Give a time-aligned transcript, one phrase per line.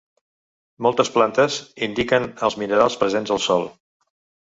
[0.85, 3.73] Moltes plantes indiquen els minerals presents al sòl.